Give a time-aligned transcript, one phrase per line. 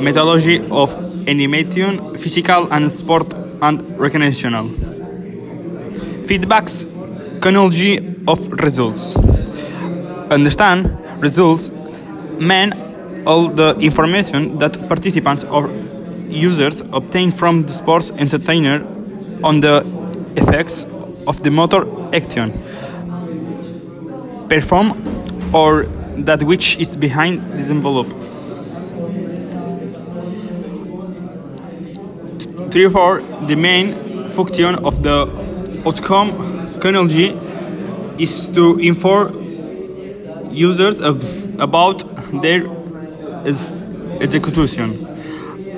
[0.00, 0.94] methodology of
[1.28, 4.64] animation, physical and sport and recreational.
[6.28, 6.86] Feedbacks,
[7.40, 9.16] chronology of results.
[10.30, 11.68] Understand results
[12.38, 12.72] mean
[13.26, 15.70] all the information that participants or
[16.28, 18.84] users obtain from the sports entertainer
[19.42, 19.84] on the
[20.36, 20.86] effects
[21.26, 22.52] of the motor action
[24.48, 24.92] perform
[25.54, 25.84] or
[26.16, 28.12] that which is behind this envelope.
[32.70, 35.26] Therefore, the main function of the
[35.86, 37.36] outcome chronology
[38.18, 39.34] is to inform
[40.50, 41.16] users of,
[41.60, 42.04] about
[42.42, 42.66] their
[44.20, 45.06] execution,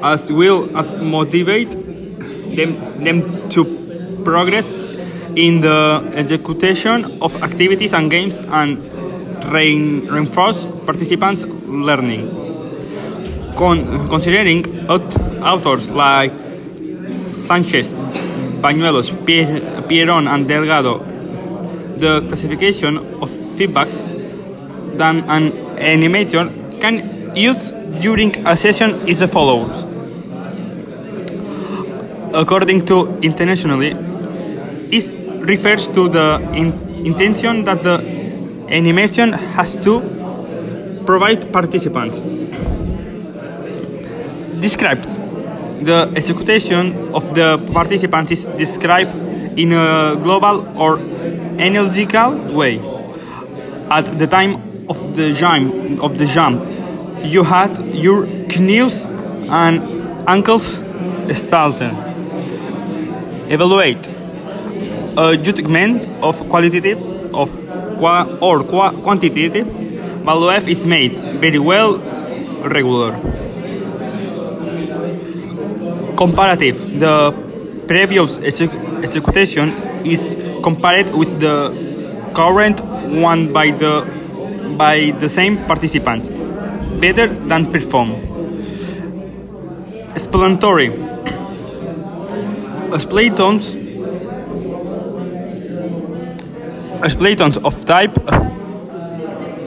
[0.03, 1.71] as well as motivate
[2.57, 3.65] them, them to
[4.25, 4.73] progress
[5.35, 8.79] in the execution of activities and games and
[9.51, 12.29] rein- reinforce participants' learning.
[13.57, 16.33] Con- considering aut- authors like
[17.53, 17.95] Sanchez,
[18.63, 20.95] Bañuelos, Pier- Pieron, and Delgado,
[22.03, 23.99] the classification of feedbacks
[24.97, 26.45] that an animator
[26.81, 26.95] can
[27.37, 29.85] use during a session is as follows.
[32.33, 33.91] According to internationally,
[34.99, 35.05] it
[35.53, 36.73] refers to the in-
[37.05, 37.97] intention that the
[38.71, 40.01] animation has to
[41.05, 42.23] provide participants.
[44.67, 45.19] Describes
[45.85, 49.15] the execution of the participant is described
[49.59, 50.99] in a global or
[51.59, 52.79] analytical way.
[53.91, 54.55] At the time
[54.89, 56.65] of the jump, of the jump,
[57.25, 59.05] you had your knees
[59.49, 60.81] and ankles
[61.33, 61.93] started.
[63.49, 64.09] Evaluate
[65.17, 67.01] a judgment of qualitative
[67.35, 67.51] of
[67.99, 69.67] qua, or qua, quantitative
[70.25, 71.99] value is made very well
[72.65, 73.13] regular
[76.17, 77.01] comparative.
[77.01, 77.33] The
[77.87, 79.73] previous exec- execution
[80.05, 81.73] is compared with the
[82.35, 82.81] current
[83.11, 84.07] one by the
[84.77, 86.31] by the same participants.
[87.01, 88.15] Better than perform.
[90.15, 90.93] Explanatory.
[92.93, 93.77] Explanations
[97.03, 98.15] explanations of type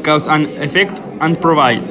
[0.04, 1.82] cause and effect and provide.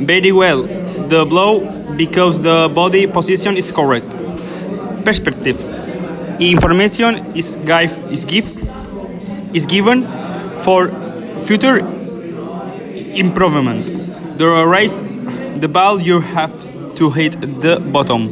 [0.00, 0.62] Very well.
[0.62, 4.10] The blow because the body position is correct.
[5.04, 5.58] Perspective.
[6.40, 8.46] Information is give, is give
[9.54, 10.06] is given
[10.62, 10.88] for
[11.40, 11.78] future
[13.14, 13.86] improvement.
[14.36, 14.96] The raise
[15.60, 16.52] the ball you have
[16.96, 18.22] to hit the bottom.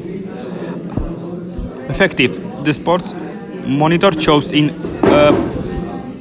[1.88, 2.64] Effective.
[2.64, 3.14] The sports
[3.66, 4.70] monitor shows in
[5.04, 5.32] uh,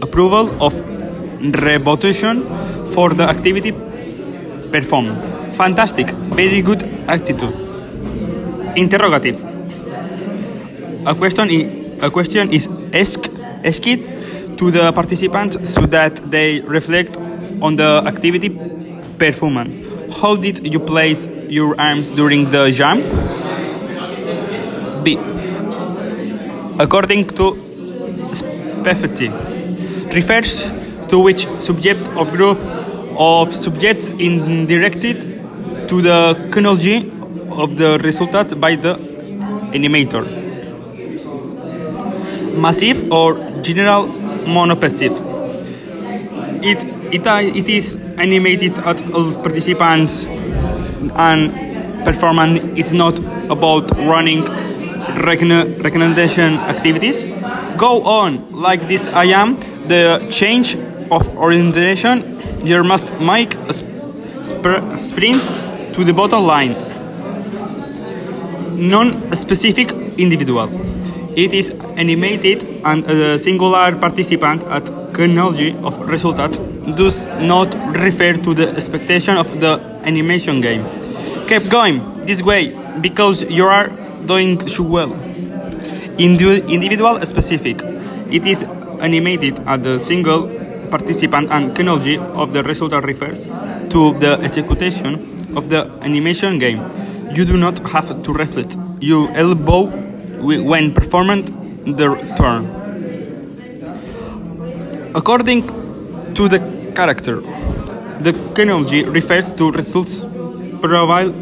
[0.01, 0.73] approval of
[1.63, 2.43] repetition
[2.87, 3.71] for the activity
[4.71, 5.36] performed.
[5.57, 6.07] Fantastic.
[6.35, 7.53] Very good attitude.
[8.75, 9.37] Interrogative.
[11.05, 11.69] A question, i-
[12.05, 13.29] a question is asked,
[13.63, 13.97] asked
[14.57, 17.17] to the participants so that they reflect
[17.61, 18.49] on the activity
[19.17, 19.83] performed.
[20.21, 23.03] How did you place your arms during the jump?
[25.03, 25.17] B.
[26.79, 27.45] According to
[28.31, 29.29] specificity,
[30.13, 30.71] refers
[31.09, 32.57] to which subject or group
[33.17, 35.36] of subjects in directed
[35.87, 36.97] to the chronology
[37.51, 38.95] of the results by the
[39.73, 40.23] animator.
[42.55, 44.07] Massive or general
[44.45, 45.15] monopassive.
[46.63, 46.83] It,
[47.13, 50.25] it, uh, it is animated at all participants
[51.15, 53.19] and performance is not
[53.51, 54.43] about running
[55.23, 57.23] recommendation activities.
[57.77, 59.59] Go on like this I am.
[59.87, 60.75] The change
[61.11, 63.87] of orientation you must make a sp-
[64.41, 65.41] spr- sprint
[65.97, 66.77] to the bottom line.
[68.77, 70.69] Non-specific individual.
[71.35, 76.59] It is animated and a singular participant at chronology of results
[76.95, 80.85] does not refer to the expectation of the animation game.
[81.47, 83.89] Keep going this way because you are
[84.27, 85.11] doing so well.
[86.19, 87.81] Indi- individual specific.
[88.29, 88.61] It is
[89.01, 90.45] animated at the single
[90.91, 93.45] participant and chronology of the result refers
[93.89, 96.79] to the execution of the animation game.
[97.35, 98.77] You do not have to reflect.
[98.99, 99.81] You elbow
[100.71, 101.43] when performing
[101.99, 102.63] the turn.
[105.15, 105.61] According
[106.35, 106.59] to the
[106.95, 107.41] character,
[108.21, 110.25] the chronology refers to results
[110.81, 111.33] provide,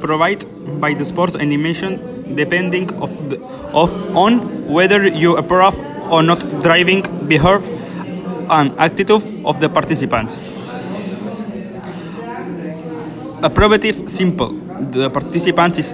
[0.00, 0.44] provide
[0.80, 3.38] by the sports animation depending of the,
[3.72, 5.78] of on whether you approve
[6.10, 7.78] or not driving behavior
[8.50, 10.38] and attitude of the participants.
[13.42, 14.48] Approbative simple.
[14.94, 15.92] The participant is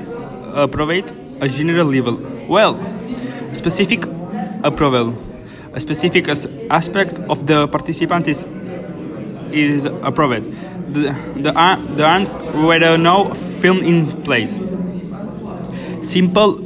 [0.55, 2.17] approved a general level.
[2.47, 2.77] Well,
[3.55, 4.05] specific
[4.63, 5.15] approval.
[5.73, 6.29] A specific
[6.71, 8.45] aspect of the participant is
[9.51, 10.45] is approved.
[10.93, 14.61] The the, ar- the arms were no film in place.
[16.03, 16.59] Simple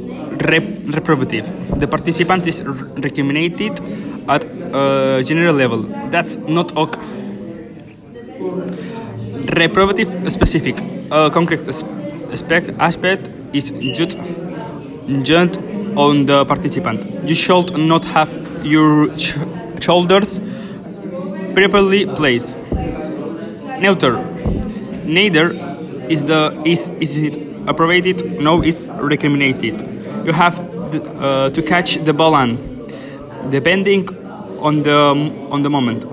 [0.51, 1.47] rep- reprobative.
[1.79, 3.79] The participant is recommended
[4.27, 4.43] at
[4.75, 5.83] a general level.
[6.11, 6.99] That's not ok.
[9.45, 10.79] Reprobative specific.
[11.11, 11.83] A concrete as-
[12.79, 14.17] aspect, is judged,
[15.95, 17.05] on the participant.
[17.27, 18.31] You should not have
[18.63, 19.37] your sh-
[19.79, 20.39] shoulders
[21.53, 22.57] properly placed.
[23.79, 24.15] Neuter.
[25.05, 25.51] Neither
[26.09, 27.35] is the is is it
[27.67, 29.83] approved no is recommended.
[30.25, 32.57] You have uh, to catch the on,
[33.49, 34.07] depending
[34.59, 34.99] on the
[35.51, 36.05] on the moment.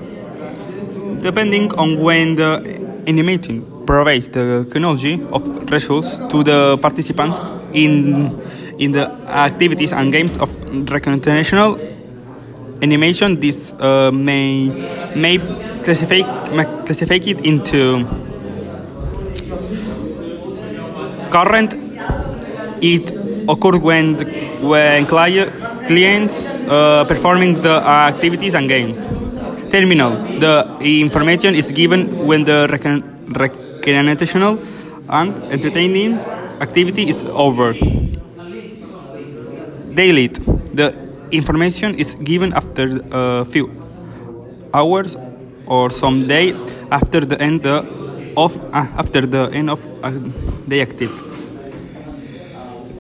[1.22, 2.79] Depending on when the
[3.10, 7.34] animating provides the chronology of results to the participant
[7.72, 7.92] in
[8.78, 10.48] in the activities and games of
[10.90, 11.76] recreational
[12.82, 14.68] animation, this uh, may
[15.14, 15.38] may
[15.84, 16.22] classify
[16.52, 18.04] may classify it into
[21.30, 21.76] current.
[22.80, 23.12] It
[23.48, 24.16] occurs when
[24.64, 25.50] when cli-
[25.86, 29.06] clients uh, performing the activities and games.
[29.70, 30.12] Terminal.
[30.40, 34.58] The information is given when the recreational
[35.08, 36.14] and entertaining
[36.60, 37.72] activity is over.
[39.94, 40.38] Delete.
[40.74, 40.94] The
[41.30, 43.70] information is given after a few
[44.74, 45.16] hours
[45.66, 46.54] or some day
[46.90, 50.12] after the end of uh, after the end of uh,
[50.66, 51.29] the active.